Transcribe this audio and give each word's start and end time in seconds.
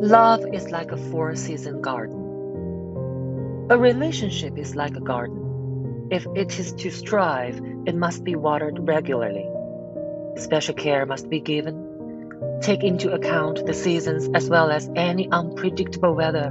Love 0.00 0.44
is 0.52 0.70
like 0.70 0.90
a 0.92 0.96
four 0.96 1.34
season 1.36 1.80
garden. 1.80 3.66
A 3.70 3.78
relationship 3.78 4.58
is 4.58 4.74
like 4.74 4.96
a 4.96 5.00
garden. 5.00 6.08
If 6.10 6.26
it 6.34 6.58
is 6.58 6.72
to 6.72 6.90
strive, 6.90 7.60
it 7.86 7.94
must 7.94 8.24
be 8.24 8.34
watered 8.34 8.86
regularly. 8.86 9.48
Special 10.36 10.74
care 10.74 11.06
must 11.06 11.30
be 11.30 11.40
given. 11.40 12.58
Take 12.60 12.82
into 12.82 13.12
account 13.12 13.64
the 13.64 13.72
seasons 13.72 14.28
as 14.34 14.50
well 14.50 14.70
as 14.70 14.90
any 14.96 15.30
unpredictable 15.30 16.14
weather. 16.14 16.50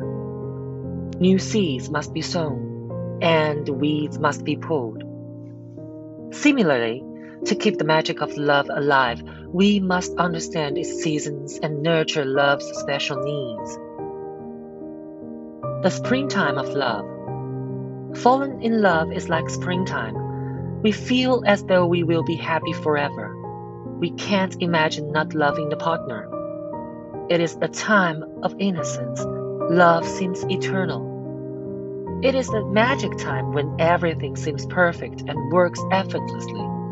New 1.20 1.38
seeds 1.38 1.90
must 1.90 2.14
be 2.14 2.22
sown, 2.22 3.20
and 3.22 3.68
weeds 3.68 4.18
must 4.18 4.44
be 4.44 4.56
pulled. 4.56 5.04
Similarly, 6.34 7.04
to 7.46 7.56
keep 7.56 7.78
the 7.78 7.84
magic 7.84 8.22
of 8.22 8.38
love 8.38 8.70
alive, 8.70 9.22
we 9.54 9.80
must 9.80 10.18
understand 10.18 10.80
its 10.80 11.04
seasons 11.04 11.60
and 11.62 11.84
nurture 11.84 12.26
love's 12.26 12.66
special 12.80 13.18
needs. 13.18 13.78
The 15.84 15.92
springtime 15.92 16.58
of 16.58 16.70
love. 16.70 17.06
Fallen 18.18 18.64
in 18.64 18.82
love 18.82 19.12
is 19.12 19.30
like 19.30 19.52
springtime. 19.52 20.82
We 20.82 20.92
feel 20.92 21.44
as 21.46 21.64
though 21.66 21.86
we 21.86 22.02
will 22.02 22.24
be 22.24 22.36
happy 22.36 22.74
forever. 22.74 23.38
We 24.00 24.10
can't 24.12 24.60
imagine 24.60 25.12
not 25.12 25.36
loving 25.36 25.70
the 25.70 25.78
partner. 25.78 26.28
It 27.30 27.40
is 27.40 27.56
a 27.62 27.68
time 27.68 28.24
of 28.42 28.56
innocence. 28.58 29.24
Love 29.24 30.08
seems 30.08 30.44
eternal. 30.46 32.20
It 32.24 32.34
is 32.34 32.48
the 32.48 32.66
magic 32.66 33.20
time 33.20 33.54
when 33.54 33.76
everything 33.80 34.36
seems 34.36 34.66
perfect 34.66 35.22
and 35.28 35.52
works 35.52 35.80
effortlessly. 35.92 36.83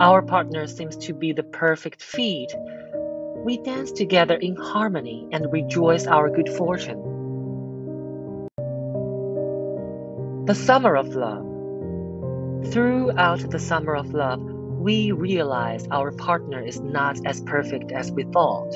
Our 0.00 0.22
partner 0.22 0.68
seems 0.68 0.96
to 1.08 1.12
be 1.12 1.32
the 1.32 1.42
perfect 1.42 2.04
fit. 2.04 2.52
We 3.44 3.58
dance 3.58 3.90
together 3.90 4.36
in 4.36 4.54
harmony 4.54 5.26
and 5.32 5.52
rejoice 5.52 6.06
our 6.06 6.30
good 6.30 6.48
fortune. 6.48 7.02
The 10.46 10.54
Summer 10.54 10.94
of 10.94 11.08
Love. 11.16 11.44
Throughout 12.72 13.50
the 13.50 13.58
Summer 13.58 13.96
of 13.96 14.14
Love, 14.14 14.40
we 14.40 15.10
realize 15.10 15.88
our 15.90 16.12
partner 16.12 16.64
is 16.64 16.78
not 16.78 17.18
as 17.26 17.40
perfect 17.40 17.90
as 17.90 18.12
we 18.12 18.22
thought. 18.22 18.72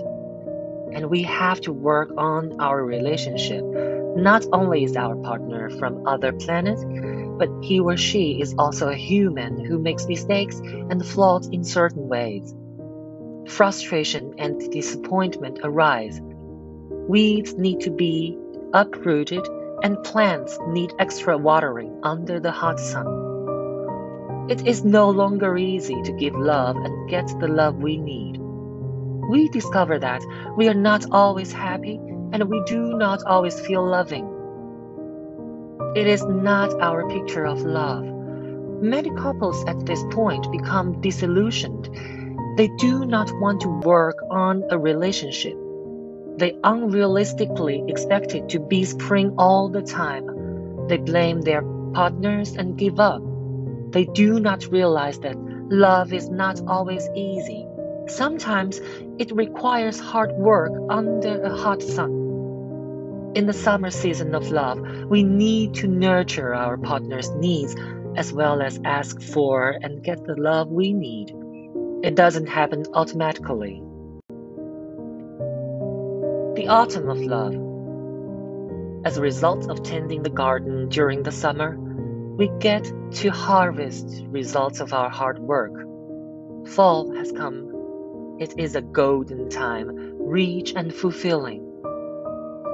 And 0.93 1.09
we 1.09 1.23
have 1.23 1.61
to 1.63 1.73
work 1.73 2.11
on 2.19 2.61
our 2.61 2.85
relationship. 2.85 3.63
Not 4.17 4.45
only 4.53 4.85
is 4.85 4.97
our 4.97 5.17
partner 5.17 5.71
from 5.71 6.07
other 6.07 6.33
planets, 6.33 6.85
but 7.39 7.49
he 7.63 7.81
or 7.81 7.97
she 7.97 8.41
is 8.41 8.55
also 8.59 8.89
a 8.89 8.95
human 8.95 9.65
who 9.65 9.79
makes 9.79 10.07
mistakes 10.07 10.59
and 10.61 11.05
flaws 11.05 11.49
in 11.49 11.65
certain 11.65 12.09
ways. 12.09 12.55
Frustration 13.49 14.35
and 14.39 14.71
disappointment 14.71 15.61
arise. 15.65 16.21
Weeds 17.09 17.55
need 17.55 17.81
to 17.81 17.91
be 17.91 18.39
uprooted, 18.75 19.47
and 19.83 20.03
plants 20.05 20.59
need 20.69 20.93
extra 20.99 21.37
watering 21.39 21.99
under 22.03 22.39
the 22.39 22.53
hot 22.53 22.79
sun. 22.79 23.07
It 24.51 24.67
is 24.67 24.85
no 24.85 25.09
longer 25.09 25.57
easy 25.57 26.01
to 26.03 26.13
give 26.13 26.35
love 26.35 26.77
and 26.77 27.09
get 27.09 27.29
the 27.41 27.49
love 27.49 27.77
we 27.77 27.97
need. 27.97 28.39
We 29.31 29.49
discover 29.49 29.99
that 29.99 30.23
we 30.57 30.69
are 30.69 30.75
not 30.75 31.07
always 31.11 31.53
happy 31.53 31.99
and 32.33 32.45
we 32.45 32.63
do 32.67 32.97
not 32.97 33.23
always 33.25 33.61
feel 33.61 33.87
loving. 33.87 34.27
It 35.95 36.07
is 36.07 36.25
not 36.25 36.81
our 36.81 37.09
picture 37.09 37.45
of 37.45 37.63
love. 37.63 38.05
Many 38.83 39.11
couples 39.11 39.65
at 39.67 39.85
this 39.85 40.03
point 40.11 40.51
become 40.51 41.01
disillusioned. 41.01 41.89
They 42.57 42.69
do 42.79 43.05
not 43.05 43.31
want 43.41 43.61
to 43.61 43.69
work 43.69 44.19
on 44.31 44.65
a 44.71 44.79
relationship. 44.79 45.57
They 46.39 46.53
unrealistically 46.65 47.91
expect 47.91 48.35
it 48.35 48.49
to 48.49 48.59
be 48.59 48.85
spring 48.85 49.35
all 49.37 49.69
the 49.69 49.83
time. 49.83 50.87
They 50.89 50.97
blame 50.97 51.43
their 51.43 51.63
partners 51.93 52.57
and 52.57 52.79
give 52.79 52.99
up. 52.99 53.23
They 53.93 54.07
do 54.07 54.41
not 54.41 54.67
realize 54.73 55.19
that 55.21 55.37
love 55.37 56.13
is 56.13 56.31
not 56.31 56.63
always 56.67 57.07
easy. 57.15 57.67
Sometimes 58.09 58.81
it 59.19 59.31
requires 59.33 60.01
hard 60.01 60.33
work 60.33 60.73
under 60.89 61.43
a 61.43 61.55
hot 61.55 61.83
sun. 61.83 62.22
In 63.35 63.47
the 63.47 63.55
summer 63.55 63.91
season 63.91 64.35
of 64.35 64.51
love, 64.51 64.79
we 65.07 65.23
need 65.23 65.73
to 65.77 65.89
nurture 65.89 66.55
our 66.55 66.77
partner's 66.77 67.31
needs 67.31 67.75
as 68.15 68.31
well 68.31 68.61
as 68.61 68.79
ask 68.85 69.23
for 69.23 69.71
and 69.71 70.05
get 70.05 70.23
the 70.27 70.35
love 70.37 70.69
we 70.69 70.93
need. 70.93 71.35
It 72.05 72.15
doesn't 72.15 72.47
happen 72.47 72.85
automatically. 72.93 73.83
The 76.57 76.67
autumn 76.69 77.09
of 77.09 77.21
love. 77.21 77.55
As 79.07 79.17
a 79.17 79.23
result 79.23 79.71
of 79.71 79.83
tending 79.83 80.23
the 80.23 80.29
garden 80.29 80.91
during 80.91 81.23
the 81.23 81.33
summer, 81.33 81.79
we 82.37 82.51
get 82.59 82.85
to 83.13 83.31
harvest 83.31 84.25
results 84.27 84.81
of 84.81 84.93
our 84.93 85.09
hard 85.09 85.39
work. 85.39 85.73
Fall 86.69 87.15
has 87.15 87.33
come. 87.33 88.37
It 88.39 88.59
is 88.59 88.77
a 88.77 88.83
golden 88.83 89.49
time, 89.49 90.19
rich 90.19 90.75
and 90.77 90.93
fulfilling. 90.93 91.72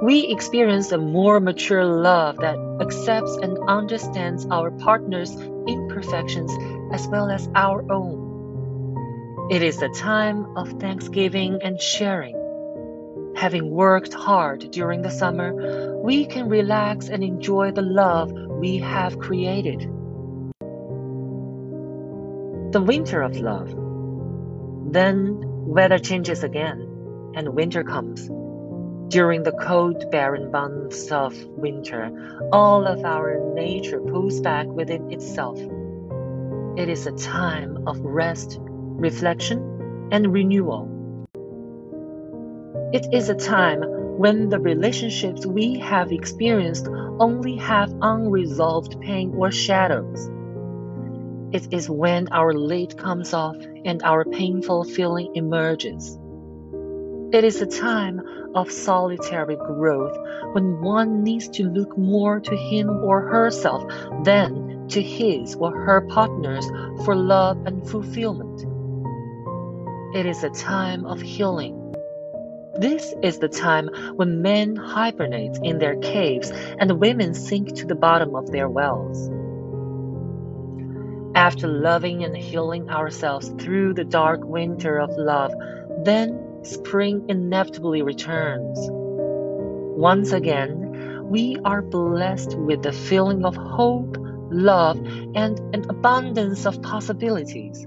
We 0.00 0.28
experience 0.28 0.92
a 0.92 0.98
more 0.98 1.40
mature 1.40 1.84
love 1.84 2.36
that 2.36 2.56
accepts 2.80 3.36
and 3.38 3.58
understands 3.66 4.46
our 4.48 4.70
partner's 4.70 5.34
imperfections 5.66 6.52
as 6.92 7.08
well 7.08 7.28
as 7.30 7.48
our 7.56 7.84
own. 7.90 9.48
It 9.50 9.60
is 9.62 9.82
a 9.82 9.88
time 9.88 10.56
of 10.56 10.68
thanksgiving 10.78 11.58
and 11.64 11.80
sharing. 11.80 12.36
Having 13.34 13.70
worked 13.70 14.14
hard 14.14 14.70
during 14.70 15.02
the 15.02 15.10
summer, 15.10 16.00
we 16.00 16.26
can 16.26 16.48
relax 16.48 17.08
and 17.08 17.24
enjoy 17.24 17.72
the 17.72 17.82
love 17.82 18.30
we 18.30 18.78
have 18.78 19.18
created. 19.18 19.80
The 22.70 22.82
winter 22.86 23.20
of 23.20 23.36
love. 23.36 23.74
Then 24.92 25.40
weather 25.66 25.98
changes 25.98 26.44
again, 26.44 27.32
and 27.34 27.48
winter 27.48 27.82
comes. 27.82 28.30
During 29.08 29.42
the 29.42 29.52
cold, 29.52 30.10
barren 30.10 30.50
months 30.50 31.10
of 31.10 31.34
winter, 31.46 32.10
all 32.52 32.86
of 32.86 33.02
our 33.06 33.54
nature 33.54 34.02
pulls 34.02 34.38
back 34.42 34.66
within 34.66 35.10
itself. 35.10 35.58
It 36.76 36.90
is 36.90 37.06
a 37.06 37.12
time 37.12 37.88
of 37.88 37.98
rest, 38.00 38.58
reflection, 38.60 40.08
and 40.12 40.30
renewal. 40.30 40.86
It 42.92 43.06
is 43.10 43.30
a 43.30 43.34
time 43.34 43.80
when 44.18 44.50
the 44.50 44.60
relationships 44.60 45.46
we 45.46 45.78
have 45.78 46.12
experienced 46.12 46.86
only 47.18 47.56
have 47.56 47.94
unresolved 48.02 49.00
pain 49.00 49.32
or 49.34 49.50
shadows. 49.50 50.28
It 51.50 51.72
is 51.72 51.88
when 51.88 52.28
our 52.28 52.52
lid 52.52 52.98
comes 52.98 53.32
off 53.32 53.56
and 53.86 54.02
our 54.02 54.26
painful 54.26 54.84
feeling 54.84 55.34
emerges. 55.34 56.18
It 57.30 57.44
is 57.44 57.60
a 57.60 57.66
time 57.66 58.22
of 58.54 58.70
solitary 58.70 59.56
growth 59.56 60.16
when 60.52 60.80
one 60.80 61.22
needs 61.22 61.46
to 61.50 61.64
look 61.64 61.98
more 61.98 62.40
to 62.40 62.56
him 62.56 62.88
or 62.88 63.20
herself 63.20 63.84
than 64.24 64.88
to 64.88 65.02
his 65.02 65.54
or 65.56 65.76
her 65.76 66.00
partners 66.08 66.66
for 67.04 67.14
love 67.14 67.58
and 67.66 67.86
fulfillment. 67.86 68.64
It 70.16 70.24
is 70.24 70.42
a 70.42 70.48
time 70.48 71.04
of 71.04 71.20
healing. 71.20 71.94
This 72.78 73.14
is 73.22 73.40
the 73.40 73.48
time 73.50 73.90
when 74.16 74.40
men 74.40 74.74
hibernate 74.74 75.58
in 75.62 75.78
their 75.78 75.96
caves 75.96 76.50
and 76.78 76.98
women 76.98 77.34
sink 77.34 77.74
to 77.74 77.86
the 77.86 77.94
bottom 77.94 78.34
of 78.36 78.50
their 78.50 78.70
wells. 78.70 79.28
After 81.34 81.68
loving 81.68 82.24
and 82.24 82.34
healing 82.34 82.88
ourselves 82.88 83.50
through 83.58 83.92
the 83.92 84.04
dark 84.04 84.40
winter 84.44 84.98
of 84.98 85.10
love, 85.10 85.52
then 86.04 86.47
spring 86.68 87.24
inevitably 87.28 88.02
returns. 88.02 88.78
Once 89.98 90.32
again, 90.32 91.24
we 91.24 91.56
are 91.64 91.82
blessed 91.82 92.56
with 92.56 92.82
the 92.82 92.92
feeling 92.92 93.44
of 93.44 93.56
hope, 93.56 94.16
love, 94.50 94.96
and 95.34 95.58
an 95.74 95.84
abundance 95.88 96.66
of 96.66 96.80
possibilities. 96.82 97.86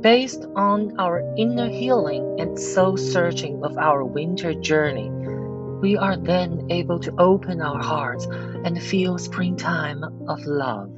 Based 0.00 0.44
on 0.54 0.98
our 0.98 1.22
inner 1.36 1.68
healing 1.68 2.38
and 2.38 2.58
soul 2.58 2.96
searching 2.96 3.64
of 3.64 3.78
our 3.78 4.04
winter 4.04 4.52
journey, 4.52 5.10
we 5.80 5.96
are 5.96 6.16
then 6.16 6.66
able 6.70 6.98
to 7.00 7.14
open 7.18 7.60
our 7.60 7.82
hearts 7.82 8.26
and 8.26 8.82
feel 8.82 9.18
springtime 9.18 10.04
of 10.28 10.44
love. 10.44 10.90